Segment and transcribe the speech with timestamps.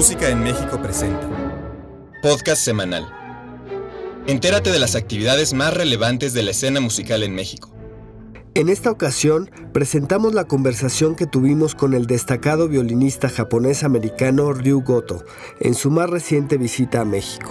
[0.00, 1.28] Música en México presenta.
[2.22, 3.06] Podcast semanal.
[4.26, 7.70] Entérate de las actividades más relevantes de la escena musical en México.
[8.54, 15.22] En esta ocasión presentamos la conversación que tuvimos con el destacado violinista japonés-americano Ryu Goto
[15.60, 17.50] en su más reciente visita a México.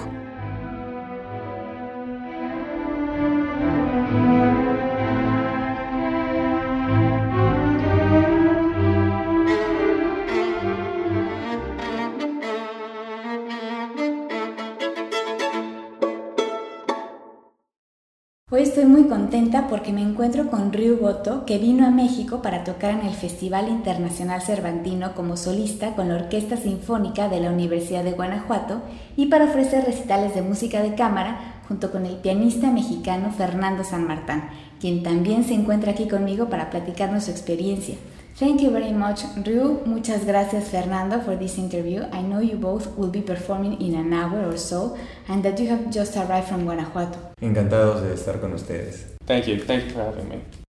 [19.29, 23.13] Contenta porque me encuentro con Ryu Goto, que vino a México para tocar en el
[23.13, 28.81] Festival Internacional Cervantino como solista con la Orquesta Sinfónica de la Universidad de Guanajuato
[29.15, 34.07] y para ofrecer recitales de música de cámara junto con el pianista mexicano Fernando San
[34.07, 34.41] Martín,
[34.81, 37.97] quien también se encuentra aquí conmigo para platicarnos su experiencia.
[38.39, 39.81] Thank you very much, Ryu.
[39.85, 42.03] Muchas gracias, Fernando, for this interview.
[42.11, 44.95] I know you both will be performing in an hour or so,
[45.27, 47.19] and that you have just arrived from Guanajuato.
[47.41, 49.18] Encantados de estar con ustedes.
[49.29, 49.45] Thank.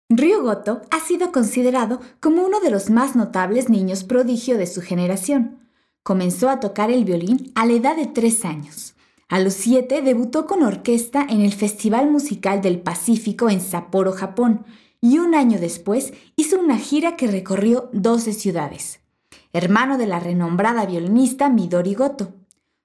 [0.09, 4.81] Ryu Goto ha sido considerado como uno de los más notables niños prodigio de su
[4.81, 5.69] generación.
[6.03, 8.95] Comenzó a tocar el violín a la edad de tres años.
[9.29, 14.65] A los siete debutó con orquesta en el Festival Musical del Pacífico en Sapporo, Japón,
[14.99, 18.99] y un año después hizo una gira que recorrió 12 ciudades.
[19.53, 22.33] Hermano de la renombrada violinista Midori Goto,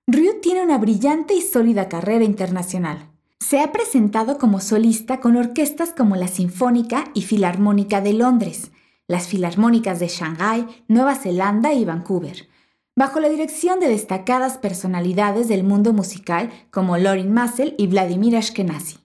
[0.07, 3.16] Ryu tiene una brillante y sólida carrera internacional.
[3.41, 8.73] Se ha presentado como solista con orquestas como la Sinfónica y Filarmónica de Londres,
[9.09, 12.49] las Filarmónicas de Shanghái, Nueva Zelanda y Vancouver,
[12.97, 18.99] bajo la dirección de destacadas personalidades del mundo musical como Lorin Maazel y Vladimir Ashkenazi.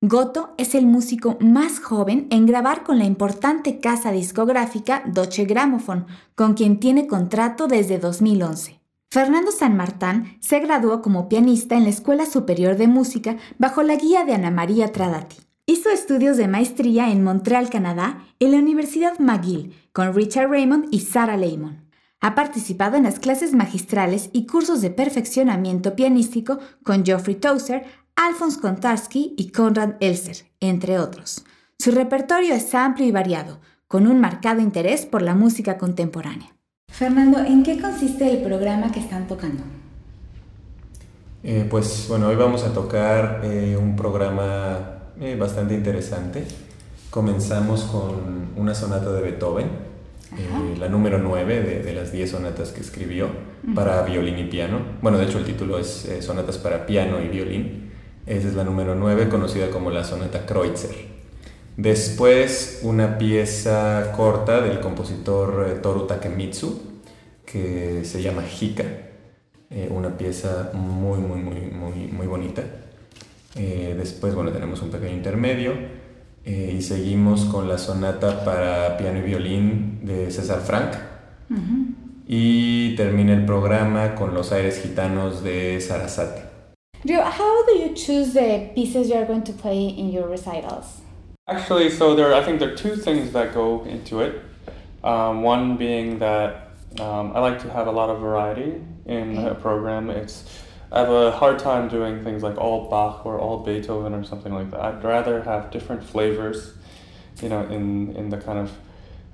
[0.00, 6.06] Goto es el músico más joven en grabar con la importante casa discográfica Deutsche Grammophon,
[6.34, 8.81] con quien tiene contrato desde 2011.
[9.12, 13.96] Fernando San Martín se graduó como pianista en la Escuela Superior de Música bajo la
[13.96, 15.36] guía de Ana María Tradati.
[15.66, 21.00] Hizo estudios de maestría en Montreal, Canadá, en la Universidad McGill, con Richard Raymond y
[21.00, 21.90] Sarah Lehman.
[22.22, 27.84] Ha participado en las clases magistrales y cursos de perfeccionamiento pianístico con Geoffrey Tozer,
[28.16, 31.44] Alphonse Kontarski y Konrad Elser, entre otros.
[31.78, 36.56] Su repertorio es amplio y variado, con un marcado interés por la música contemporánea.
[37.02, 39.64] Fernando, ¿en qué consiste el programa que están tocando?
[41.42, 46.44] Eh, pues bueno, hoy vamos a tocar eh, un programa eh, bastante interesante.
[47.10, 52.70] Comenzamos con una sonata de Beethoven, eh, la número 9 de, de, las 10 sonatas
[52.70, 53.30] que escribió
[53.74, 54.78] para violín y piano.
[55.02, 57.90] Bueno, de hecho el título es eh, Sonatas para piano y violín.
[58.26, 60.94] Esa es la número 9, conocida como la sonata Kreutzer.
[61.76, 66.91] Después una pieza corta del compositor eh, Toru Takemitsu
[67.52, 68.84] que se llama Hika,
[69.70, 72.62] eh, una pieza muy, muy, muy, muy, muy bonita.
[73.54, 75.72] Eh, después, bueno, tenemos un pequeño intermedio
[76.44, 80.94] eh, y seguimos con la sonata para piano y violín de César Frank.
[81.50, 81.94] Uh -huh.
[82.26, 86.42] Y termina el programa con los aires gitanos de Sarasate.
[87.04, 91.02] Ryu, how do you choose the pieces you are going to play in your recitals?
[91.48, 94.34] Actually, so there, I think there are two things that go into it.
[95.02, 99.54] Um, one being that um, I like to have a lot of variety in a
[99.54, 100.10] program.
[100.10, 100.44] It's
[100.90, 104.52] I have a hard time doing things like all Bach or all Beethoven or something
[104.52, 104.80] like that.
[104.80, 106.74] I'd rather have different flavors,
[107.40, 108.70] you know, in in the kind of.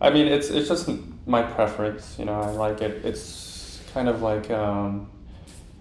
[0.00, 0.88] I mean, it's it's just
[1.26, 2.16] my preference.
[2.18, 3.04] You know, I like it.
[3.04, 4.50] It's kind of like.
[4.50, 5.10] Um,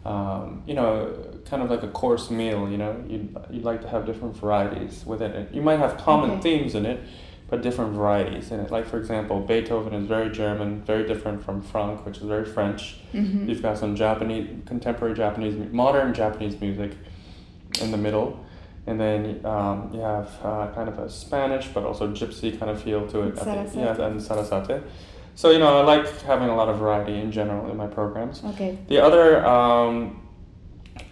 [0.06, 1.14] um, you know,
[1.50, 2.70] kind of like a course meal.
[2.70, 5.54] You know, you'd, you'd like to have different varieties within it.
[5.54, 6.42] You might have common Okay.
[6.59, 7.02] themes in it,
[7.50, 8.72] but different varieties in it.
[8.72, 12.97] Like for example, Beethoven is very German, very different from Franck, which is very French.
[13.13, 13.47] Mhm.
[13.47, 16.91] You've got some Japanese, contemporary Japanese, modern Japanese music
[17.81, 18.44] in the middle.
[18.85, 22.81] And then um, you have uh, kind of a Spanish, but also gypsy kind of
[22.81, 23.35] feel to it.
[23.35, 23.41] the-
[23.75, 24.81] yeah, and Sarasate.
[25.35, 28.41] So, you know, I like having a lot of variety in general in my programs.
[28.44, 28.78] Okay.
[28.88, 30.22] The other um,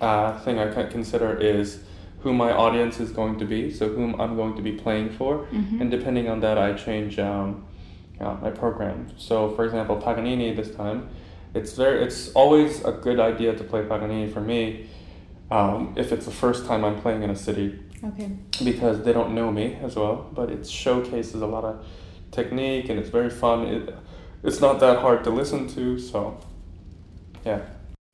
[0.01, 1.79] uh, thing I can consider is
[2.25, 5.45] who my audience is going to be, so whom I'm going to be playing for,
[5.53, 5.79] Mhm.
[5.79, 7.63] and depending on that, I change um,
[8.19, 8.97] uh, my program.
[9.17, 10.99] So, for example, Paganini this time,
[11.53, 14.87] it's very, it's always a good idea to play Paganini for me
[15.51, 17.67] um, if it's the first time I'm playing in a city
[18.09, 18.29] Okay.
[18.63, 21.75] because they don't know me as well, but it showcases a lot of
[22.31, 23.57] technique and it's very fun.
[23.75, 23.93] It,
[24.47, 26.17] it's not that hard to listen to, so
[27.45, 27.59] yeah.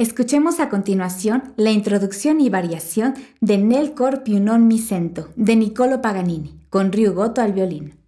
[0.01, 5.53] Escuchemos a continuación la introducción y variación de Nel cor più non mi sento de
[5.53, 8.00] Niccolo Paganini, con Ryu Goto al violín.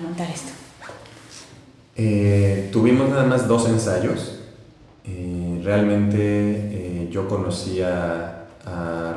[0.00, 0.52] Montar esto?
[1.96, 4.40] Eh, tuvimos nada más dos ensayos.
[5.04, 8.36] Eh, realmente eh, yo conocí a,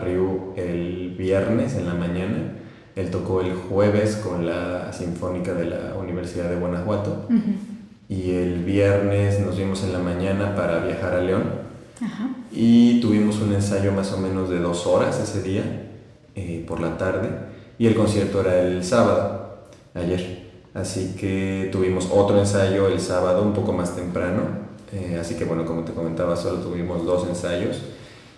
[0.04, 2.56] Ryu el viernes en la mañana.
[2.96, 7.28] Él tocó el jueves con la Sinfónica de la Universidad de Guanajuato.
[8.10, 11.44] Y el viernes nos vimos en la mañana para viajar a León
[12.52, 15.64] y tuvimos un ensayo más o menos de dos horas ese día,
[16.68, 17.30] por la tarde,
[17.78, 19.60] y el concierto era el sábado,
[19.94, 20.43] ayer.
[20.74, 25.66] Así que tuvimos otro ensayo el sábado un poco más temprano, eh, así que bueno,
[25.66, 27.82] como te comentaba, solo tuvimos dos ensayos.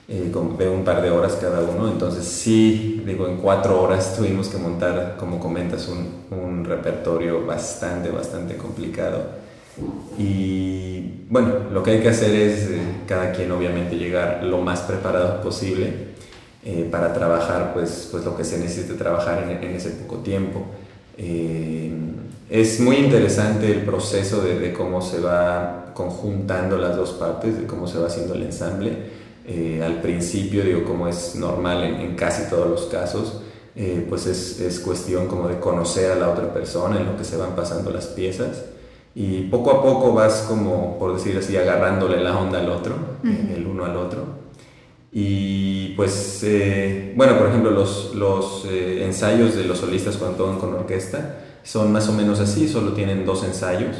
[0.08, 4.50] Eh, de un par de horas cada uno, entonces sí, digo, en cuatro horas tuvimos
[4.50, 9.24] que montar, como comentas, un, un repertorio bastante, bastante complicado.
[10.20, 14.82] Y bueno, lo que hay que hacer es eh, cada quien obviamente llegar lo más
[14.82, 16.16] preparado posible
[16.90, 20.66] para trabajar pues, pues lo que se necesite trabajar en, ese poco tiempo.
[22.50, 27.66] Es muy interesante el proceso de, de, cómo se va conjuntando las dos partes, de
[27.66, 29.12] cómo se va haciendo el ensamble.
[29.84, 33.42] al principio, digo, como es normal en, en casi todos los casos,
[34.10, 37.38] pues es, es cuestión como de conocer a la otra persona en lo que se
[37.38, 38.64] van pasando las piezas
[39.16, 43.66] y poco a poco vas como, por decir así, agarrándole la onda al otro, el
[43.66, 44.24] uno al otro.
[45.14, 50.60] Y pues, eh, bueno, por ejemplo, los, los eh, ensayos de los solistas cuando tocan
[50.60, 53.98] con orquesta son más o menos así, solo tienen dos ensayos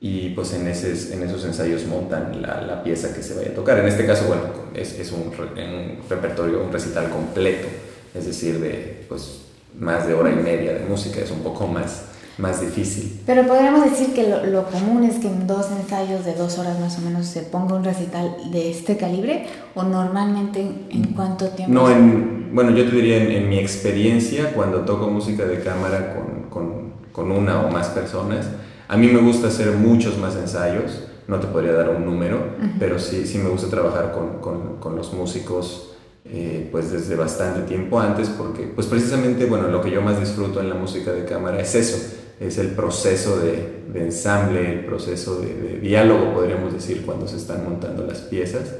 [0.00, 3.54] y pues en, ese, en esos ensayos montan la, la, pieza que se vaya a
[3.54, 3.78] tocar.
[3.78, 7.68] En este caso, bueno, es, es un, un, repertorio, un recital completo,
[8.14, 9.42] es decir, de pues
[9.78, 12.04] más de hora y media de música, es un poco más
[12.40, 13.20] más difícil.
[13.26, 16.78] Pero podríamos decir que lo, lo, común es que en dos ensayos de dos horas
[16.80, 21.74] más o menos se ponga un recital de este calibre o normalmente en cuánto tiempo?
[21.74, 26.48] No, en, bueno, yo te diría en, mi experiencia cuando toco música de cámara con,
[26.48, 28.48] con, con, una o más personas,
[28.88, 32.64] a mí me gusta hacer muchos más ensayos, no te podría dar un número, uh
[32.64, 32.72] -huh.
[32.78, 35.86] pero sí, sí me gusta trabajar con, con los músicos.
[36.26, 40.60] Eh, pues desde bastante tiempo antes porque pues precisamente bueno lo que yo más disfruto
[40.60, 41.96] en la música de cámara es eso
[42.40, 47.36] es el proceso de, de ensamble, el proceso de, de, diálogo, podríamos decir, cuando se
[47.36, 48.76] están montando las piezas,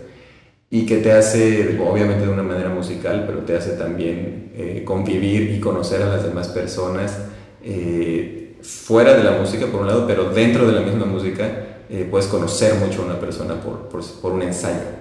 [0.71, 5.51] y que te hace, obviamente de una manera musical, pero te hace también eh, convivir
[5.51, 7.19] y conocer a las demás personas,
[7.63, 11.49] eh, fuera de la música, por un lado, pero dentro de la misma música
[11.89, 15.01] eh, puedes conocer mucho a una persona por, por, por, un ensayo.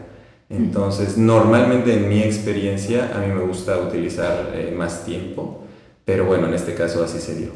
[0.49, 5.61] Entonces, normalmente en mi experiencia, a mí me gusta utilizar eh, más tiempo,
[6.05, 7.49] pero bueno, en este caso así se dio.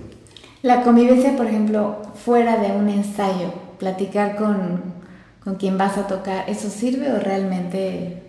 [0.61, 4.81] La convivencia, por ejemplo, fuera de un ensayo, platicar con,
[5.43, 8.22] con quien vas a tocar, ¿eso sirve o realmente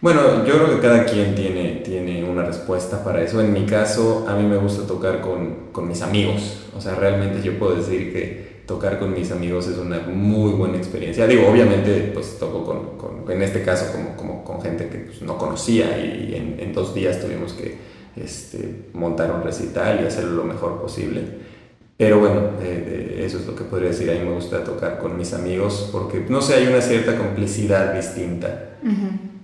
[0.00, 3.40] bueno, yo creo que cada quien tiene, tiene una respuesta para eso.
[3.40, 6.64] En mi caso, a mí me gusta tocar con, con, mis amigos.
[6.76, 10.76] O sea, realmente yo puedo decir que tocar con mis amigos es una muy buena
[10.76, 11.26] experiencia.
[11.26, 15.22] Digo, obviamente, pues toco con, con en este caso, como, como con gente que pues,
[15.22, 17.78] no conocía y en, dos días tuvimos que
[18.16, 21.22] este, montar un recital y hacerlo lo mejor posible.
[21.96, 24.10] Pero bueno, eso es lo que podría decir.
[24.10, 27.94] A mí me gusta tocar con mis amigos porque, no sé, hay una cierta complicidad
[27.94, 28.76] distinta.
[28.82, 29.35] Uh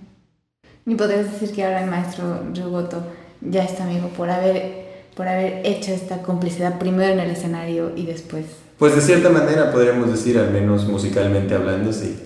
[0.85, 3.03] ni podrías decir que ahora el maestro Ryugoto
[3.41, 4.85] ya está amigo por haber,
[5.15, 8.45] por haber hecho esta complicidad primero en el escenario y después.
[8.77, 12.17] Pues de cierta manera podríamos decir, al menos musicalmente hablando, sí.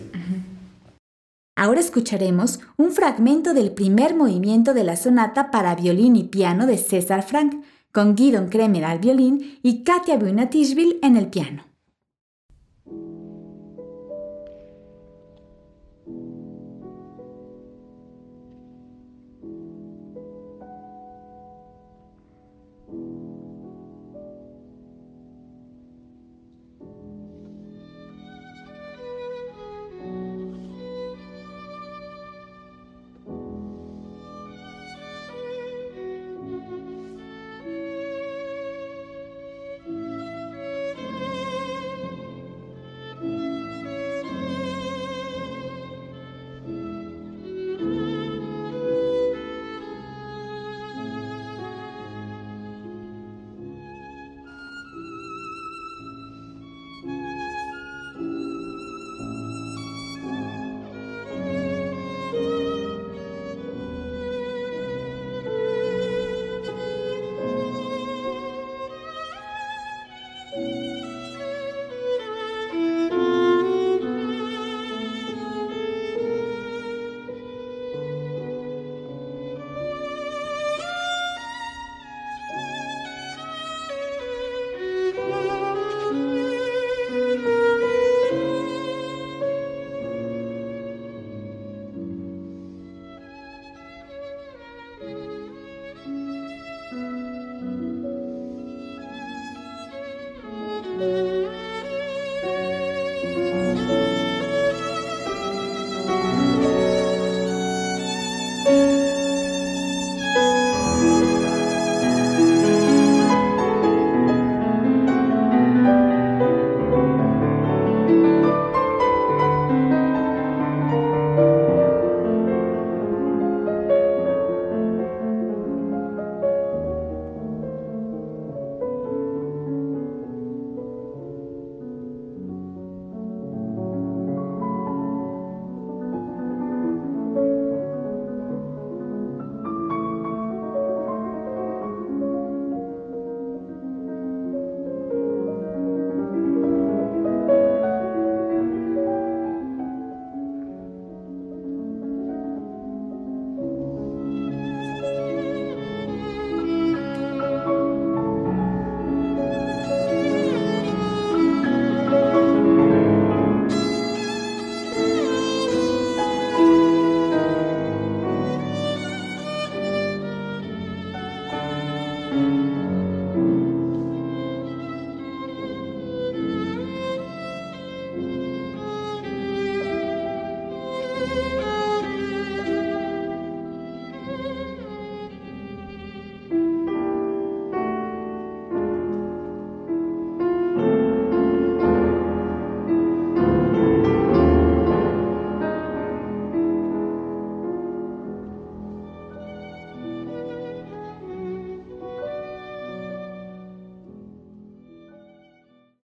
[1.56, 6.78] Ahora escucharemos un fragmento del primer movimiento de la sonata para violín y piano de
[6.78, 11.64] César Frank, con Guidon Kremer al violín y Katia Buinatishvili en el piano.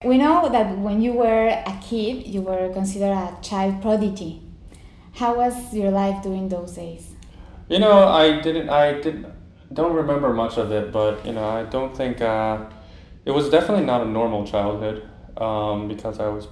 [0.03, 4.41] We know that when you were a kid, you were considered a child prodigy.
[5.13, 7.15] How was your life during those days?
[7.69, 8.69] You know, I didn't.
[8.69, 9.25] I did.
[9.71, 12.65] Don't remember much of it, but you know, I don't think uh,
[13.23, 16.47] it was definitely not a normal childhood um, because I was,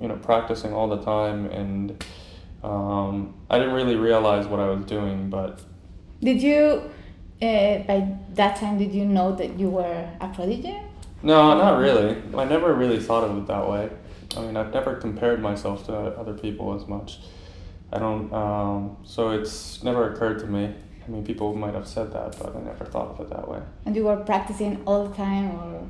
[0.00, 2.02] you know, practicing all the time, and
[2.64, 5.28] um, I didn't really realize what I was doing.
[5.28, 5.60] But
[6.22, 6.90] did you,
[7.42, 10.78] uh, by that time, did you know that you were a prodigy?
[11.26, 12.16] No, not really.
[12.36, 13.90] I never really thought of it that way.
[14.36, 17.18] I mean, I've never compared myself to other people as much.
[17.92, 20.72] I don't, um, so it's never occurred to me.
[21.04, 23.60] I mean, people might have said that, but I never thought of it that way.
[23.86, 25.88] And you were practicing all the time, or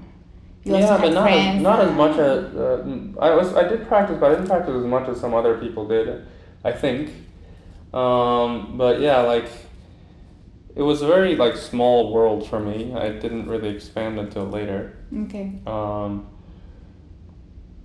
[0.65, 3.55] you yeah, but not as, not as much as uh, I was.
[3.55, 6.27] I did practice, but I didn't practice as much as some other people did.
[6.65, 7.11] I think,
[7.93, 9.49] um, but yeah, like
[10.77, 12.95] it was a very like small world for me.
[12.95, 14.97] I didn't really expand until later.
[15.25, 15.59] Okay.
[15.67, 16.29] Um,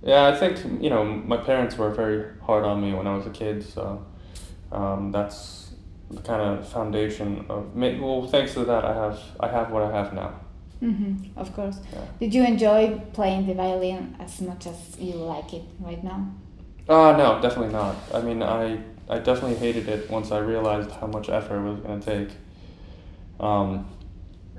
[0.02, 3.26] yeah, I think you know my parents were very hard on me when I was
[3.26, 4.04] a kid, so
[4.70, 5.72] um, that's
[6.10, 7.74] the kind of foundation of.
[7.74, 10.34] Well, thanks to that, I have I have what I have now.
[10.80, 11.78] hmm Of course.
[11.92, 12.04] Yeah.
[12.20, 16.26] Did you enjoy playing the violin as much as you like it right now?
[16.88, 17.96] Uh, no, definitely not.
[18.12, 21.80] I mean, I I definitely hated it once I realized how much effort it was
[21.80, 22.30] going to take.
[23.42, 23.86] Um,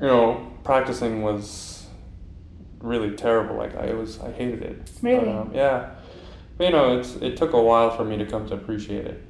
[0.01, 1.85] you know, practicing was
[2.79, 3.55] really terrible.
[3.55, 4.91] Like I was, I hated it.
[5.01, 5.29] Really?
[5.29, 5.91] Um, yeah.
[6.57, 9.23] But, you know, it's it took a while for me to come to appreciate it.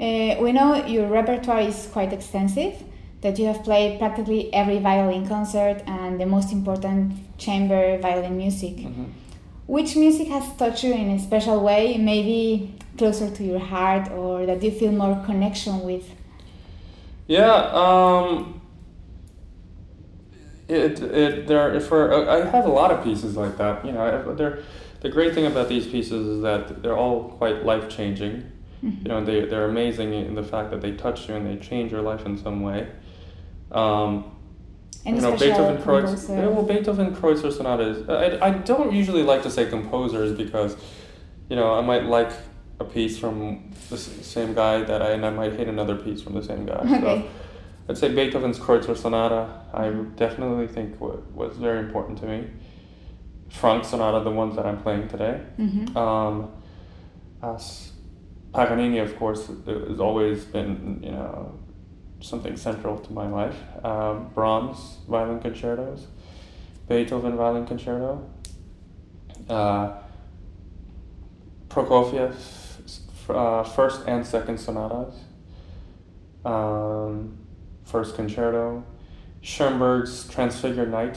[0.00, 2.74] Uh, we know your repertoire is quite extensive,
[3.20, 8.76] that you have played practically every violin concert and the most important chamber violin music.
[8.76, 9.06] Mhm.
[9.66, 14.46] Which music has touched you in a special way, maybe closer to your heart or
[14.46, 16.06] that you feel more connection with?
[17.26, 18.60] Yeah, um,
[20.68, 23.84] it it there for uh, I have a lot of pieces like that.
[23.84, 24.62] You know, they're
[25.00, 28.52] the great thing about these pieces is that they're all quite life changing.
[28.82, 31.90] You know, they they're amazing in the fact that they touch you and they change
[31.90, 32.88] your life in some way.
[33.72, 34.36] Um,
[35.04, 36.28] Any you know, Beethoven Kreutzer.
[36.28, 38.08] Yeah, well, Beethoven Kreutzer sonatas.
[38.08, 40.76] I, I don't usually like to say composers because,
[41.48, 42.30] you know, I might like
[42.80, 46.34] a piece from the same guy that I and I might hate another piece from
[46.34, 46.74] the same guy.
[46.74, 47.00] Okay.
[47.00, 47.28] So
[47.88, 49.48] I'd say Beethoven's Kreutzer Sonata.
[49.72, 52.44] I definitely think wa- was very important to me.
[53.48, 55.40] Franck Sonata, the ones that I'm playing today.
[55.58, 55.96] Mhm.
[55.96, 56.50] Um,
[57.42, 57.92] as
[58.52, 61.52] Paganini, of course, has always been you know
[62.20, 63.56] something central to my life.
[63.84, 66.06] Um, Brahms violin concertos,
[66.88, 68.22] Beethoven violin concerto,
[69.48, 69.92] uh,
[71.68, 72.34] Prokofiev
[73.30, 75.14] uh, first and second sonatas,
[76.44, 77.36] um,
[77.88, 78.84] first concerto,
[79.40, 81.16] Schoenberg's Transfigured Night.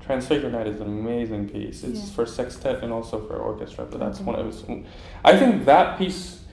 [0.00, 1.84] Transfigured Night is an amazing piece.
[1.84, 2.14] It's Yeah.
[2.16, 4.30] for sextet and also for orchestra, but that's Okay.
[4.30, 4.64] one of his.
[5.24, 6.44] I think that piece,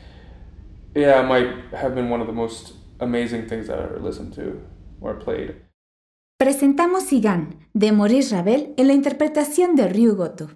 [0.93, 4.61] yeah, might have been one of the most amazing things that I ever listened to
[5.01, 5.55] or played.
[6.37, 10.49] Presentamos Tzigane, de Maurice Ravel, en la interpretación de Ryu Goto.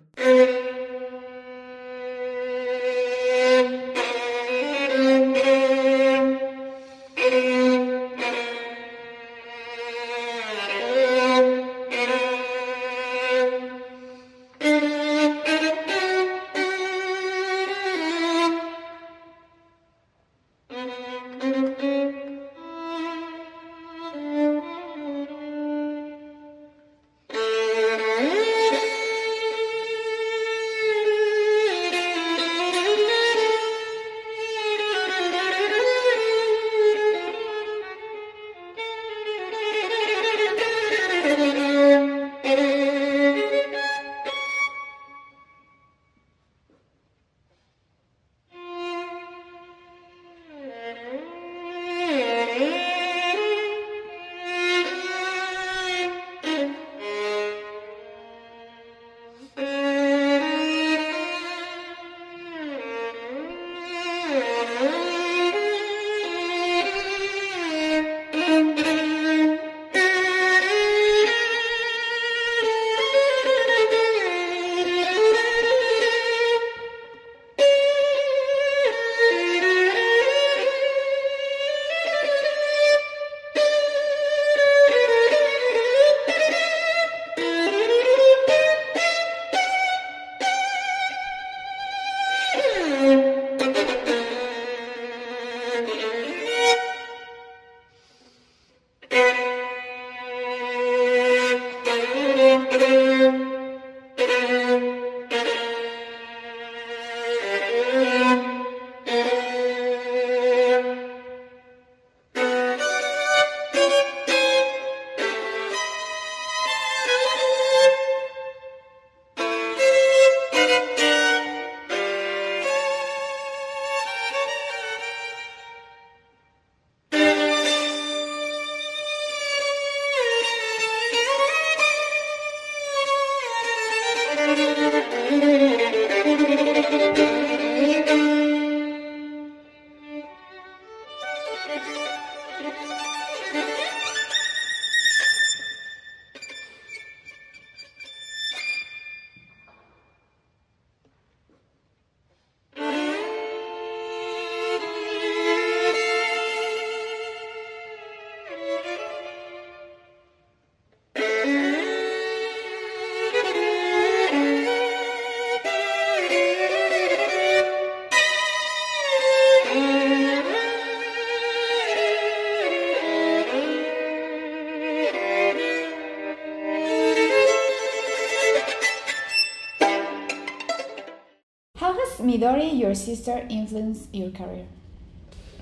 [182.40, 184.66] Midori, your sister, influenced your career?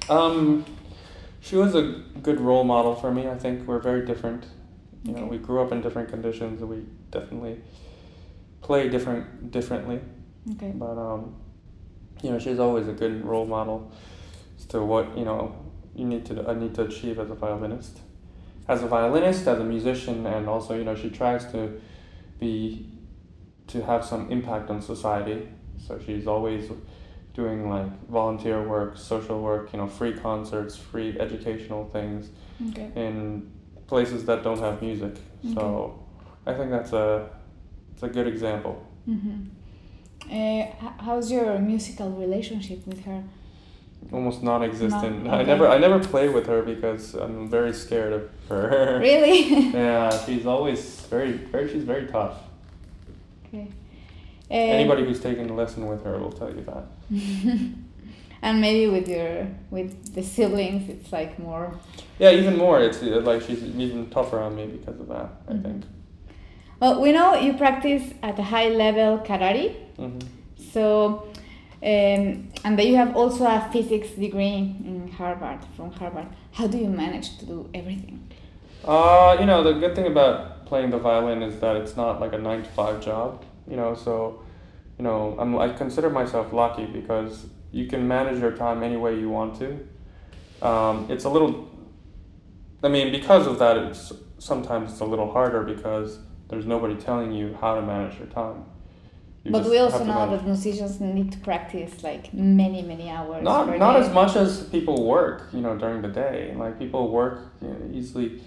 [0.09, 0.63] Um,
[1.41, 3.27] she was a good role model for me.
[3.27, 4.45] I think we're very different.
[5.03, 6.61] You know, we grew up in different conditions.
[6.61, 7.61] We definitely
[8.61, 10.01] play different differently.
[10.53, 10.71] Okay.
[10.75, 11.35] But um,
[12.21, 13.91] you know, she's always a good role model
[14.57, 15.55] as to what you know
[15.95, 17.99] you need to I need to achieve as a violinist,
[18.67, 21.81] as a violinist, as a musician, and also you know she tries to
[22.39, 22.87] be
[23.67, 25.47] to have some impact on society.
[25.85, 26.69] So she's always
[27.33, 32.29] doing like volunteer work, social work, you know, free concerts, free educational things
[32.69, 32.89] Okay.
[32.95, 33.51] in
[33.87, 35.15] places that don't have music.
[35.53, 36.03] So
[36.45, 37.29] I think that's a
[37.93, 38.85] it's a good example.
[39.07, 39.37] Mm-hmm.
[40.31, 40.65] Uh,
[41.05, 43.23] how's your musical relationship with her?
[44.11, 45.23] almost non-existent.
[45.25, 48.99] Non- I never I never play with her because I'm very scared of her.
[48.99, 49.69] Really?
[49.73, 52.35] yeah, she's always very very she's very tough.
[53.47, 53.67] okay.
[54.49, 56.85] Uh, Anybody who's taken a lesson with her will tell you that.
[58.41, 61.73] and maybe with your with the siblings, it's like more.
[62.19, 62.79] Yeah, even more.
[62.81, 65.29] It's uh, like she's even tougher on me because of that.
[65.49, 65.63] I Mhm.
[65.63, 65.83] think.
[66.79, 70.19] Well, we know you practice at a high level karate, hmm
[70.73, 71.23] so.
[71.79, 76.25] Um, and that you have also a physics degree in Harvard from Harvard.
[76.51, 78.27] How do you manage to do everything?
[78.83, 82.33] Uh, you know, the good thing about playing the violin is that it's not like
[82.33, 83.43] a nine to five job.
[83.69, 84.43] You know, so,
[84.97, 89.19] you know, I'm, I consider myself lucky because you can manage your time any way
[89.19, 90.67] you want to.
[90.67, 91.69] Um, it's a little,
[92.83, 97.31] I mean, because of that, it's sometimes it's a little harder because there's nobody telling
[97.31, 98.65] you how to manage your time.
[99.43, 103.43] You but we also know that musicians need to practice like many, many hours.
[103.43, 104.05] Not not day.
[104.05, 106.53] as much as people work, you know, during the day.
[106.57, 108.41] Like people work you know, easily,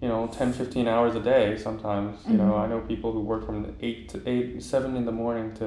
[0.00, 2.18] you know, 10, 15 hours a day sometimes.
[2.26, 2.60] You know, Mhm.
[2.60, 5.64] I know people who work from 8 to 8, 7 in the morning to,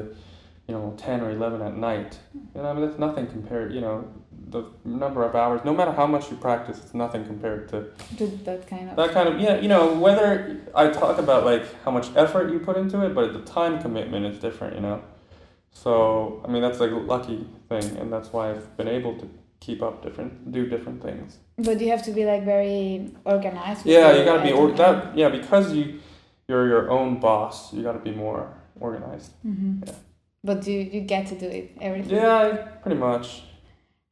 [0.68, 2.20] you know, 10 or 11 at night.
[2.56, 4.06] You know, I mean, that's nothing compared, you know,
[4.50, 7.86] the number of hours, no matter how much you practice, it's nothing compared to
[8.18, 8.96] to that kind of.
[8.96, 12.60] that kind of, yeah, you know, whether I talk about like how much effort you
[12.60, 15.02] put into it, but the time commitment is different, you know.
[15.72, 19.28] So, I mean, that's like a lucky thing, and that's why I've been able to
[19.60, 21.40] keep up different, do different things.
[21.58, 23.86] But you have to be like very organized.
[23.86, 25.16] Yeah, you gotta be or that.
[25.18, 26.00] Yeah, because you
[26.48, 29.32] you're your own boss, you gotta be more organized.
[29.46, 29.86] Mhm.
[29.86, 29.94] Yeah.
[30.44, 32.16] But you you get to do it everything.
[32.16, 33.44] Yeah, pretty much.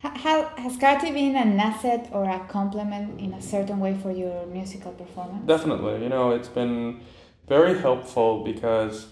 [0.04, 4.47] How, has karate been an asset or a complement in a certain way for your
[4.47, 5.45] musical performance?
[5.45, 7.01] Definitely, you know, it's been
[7.47, 9.08] very helpful because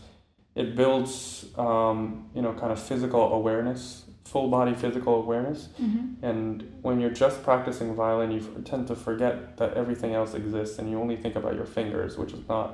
[0.56, 5.62] it builds, um, you know, kind of physical awareness, full body physical awareness.
[5.78, 6.48] hmm And
[6.86, 10.86] when you're just practicing violin, you f- tend to forget that everything else exists and
[10.92, 12.68] you only think about your fingers, which is not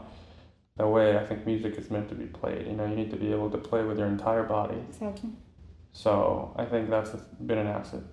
[0.77, 2.63] the way I think music is meant to be played.
[2.67, 4.79] You know, you need to be able to play with your entire body.
[4.89, 5.31] Exactly.
[5.93, 6.13] So
[6.61, 7.11] I think that's
[7.49, 8.03] been an asset.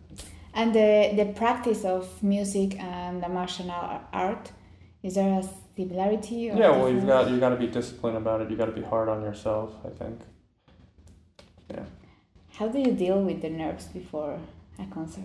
[0.54, 3.70] And the, the practice of music and the martial
[4.12, 4.52] art,
[5.02, 5.42] is there a
[5.76, 6.50] similarity?
[6.50, 8.50] Or Yeah, well, you've got you got to be disciplined about it.
[8.50, 9.70] You got to be hard on yourself.
[9.84, 10.20] I think.
[12.58, 14.38] How do you deal with the nerves before
[14.78, 15.24] a concert?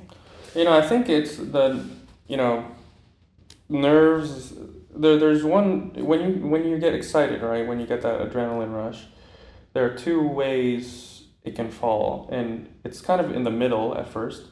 [0.56, 1.86] You know, I think it's the
[2.28, 2.66] you know
[3.70, 4.54] nerves.
[4.96, 7.68] There, there's one when you when you get excited, right?
[7.68, 9.06] When you get that adrenaline rush,
[9.74, 14.08] there are two ways it can fall, and it's kind of in the middle at
[14.08, 14.44] first.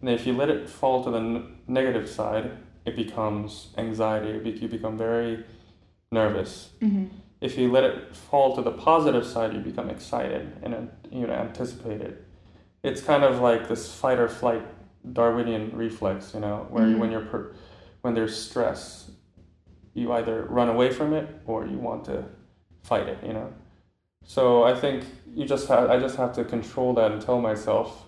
[0.00, 2.50] And if you let it fall to the n- negative side,
[2.84, 4.50] it becomes anxiety.
[4.60, 5.44] You become very
[6.10, 6.70] nervous.
[6.80, 7.06] hmm
[7.44, 11.34] If you let it fall to the positive side, you become excited and you know
[11.34, 12.24] anticipate it.
[12.82, 14.62] It's kind of like this fight or flight
[15.12, 17.00] Darwinian reflex, you know, where you, mm-hmm.
[17.00, 17.54] when you're per,
[18.00, 19.10] when there's stress,
[19.92, 22.24] you either run away from it or you want to
[22.82, 23.52] fight it, you know.
[24.24, 25.04] So I think
[25.34, 28.06] you just have I just have to control that and tell myself,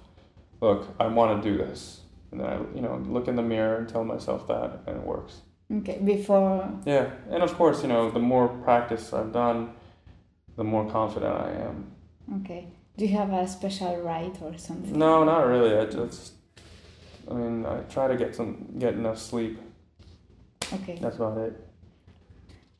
[0.62, 3.77] look, I want to do this, and then I you know look in the mirror
[3.77, 5.42] and tell myself that, and it works.
[5.72, 6.70] Okay, before.
[6.85, 9.72] Yeah, and of course, you know, the more practice I've done,
[10.57, 11.90] the more confident I am.
[12.40, 12.68] Okay.
[12.96, 14.98] Do you have a special rite or something?
[14.98, 15.76] No, not really.
[15.76, 16.33] I just,
[17.31, 19.61] I mean, I try to get some get enough sleep.
[20.72, 20.98] Okay.
[21.00, 21.68] That's about it.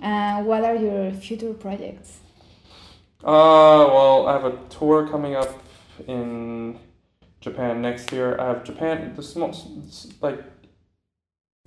[0.01, 2.21] Uh, what are your future projects?
[3.25, 5.51] Uh, well, I have a tour coming up
[6.07, 6.79] in
[7.41, 8.39] Japan next year.
[8.39, 9.55] I have Japan, the small,
[10.21, 10.41] like,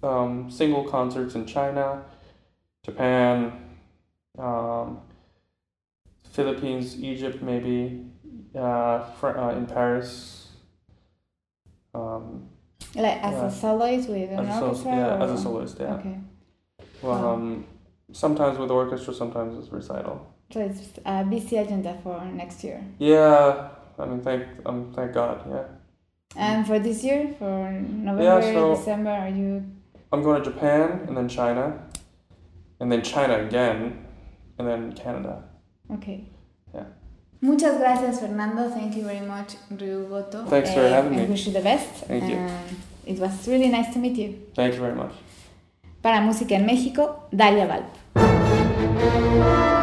[0.03, 2.03] um, single concerts in China,
[2.83, 3.51] Japan,
[4.37, 5.01] um,
[6.31, 8.05] Philippines, Egypt, maybe,
[8.55, 10.47] uh, fr- uh, in Paris.
[11.93, 12.49] Um,
[12.95, 13.45] Like as Yeah.
[13.45, 14.91] a soloist with an as a orchestra?
[14.95, 15.23] yeah, or?
[15.23, 15.93] as a soloist, yeah.
[15.95, 16.17] Okay.
[17.03, 17.33] Well, Wow.
[17.33, 17.65] um,
[18.11, 20.25] sometimes with orchestra, sometimes with recital.
[20.51, 22.83] So it's a busy agenda for next year.
[22.97, 25.65] Yeah, I mean, thank, um, thank God, yeah.
[26.35, 29.63] And for this year, for November, so- December, are you
[30.11, 31.79] I'm going to Japan and then China,
[32.79, 34.05] and then China again,
[34.57, 35.43] and then Canada.
[35.93, 36.25] okay?
[36.73, 36.85] Yeah.
[37.41, 38.69] Muchas gracias, Fernando.
[38.69, 40.45] Thank you very much, Ryu Goto.
[40.45, 41.27] Thanks for Eh, having I me.
[41.27, 42.05] wish you the best.
[42.07, 42.37] Thank you.
[43.05, 44.33] It was really nice to meet you.
[44.55, 45.13] Thank you very much.
[46.01, 49.78] Para Música en México, Dalia Valp.